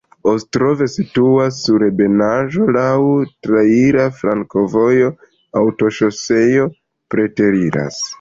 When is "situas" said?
0.91-1.57